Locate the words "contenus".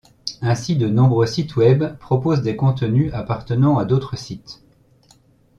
2.55-3.13